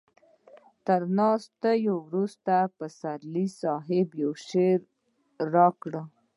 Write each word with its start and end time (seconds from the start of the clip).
تر 0.85 1.01
ناستې 1.17 1.83
وروسته 2.05 2.55
پسرلي 2.77 3.47
صاحب 3.61 4.07
يو 4.23 4.31
شعر 4.47 4.79
راکړ. 5.53 5.93